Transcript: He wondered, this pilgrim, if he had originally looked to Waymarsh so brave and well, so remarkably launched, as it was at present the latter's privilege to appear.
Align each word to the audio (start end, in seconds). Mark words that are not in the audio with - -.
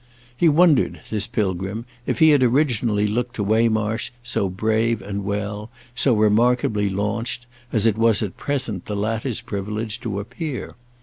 He 0.35 0.49
wondered, 0.49 0.99
this 1.11 1.27
pilgrim, 1.27 1.85
if 2.07 2.17
he 2.17 2.29
had 2.31 2.41
originally 2.41 3.05
looked 3.05 3.35
to 3.35 3.43
Waymarsh 3.43 4.09
so 4.23 4.49
brave 4.49 4.99
and 4.99 5.23
well, 5.23 5.69
so 5.93 6.15
remarkably 6.15 6.89
launched, 6.89 7.45
as 7.71 7.85
it 7.85 7.99
was 7.99 8.23
at 8.23 8.35
present 8.35 8.85
the 8.87 8.95
latter's 8.95 9.41
privilege 9.41 9.99
to 9.99 10.19
appear. 10.19 10.73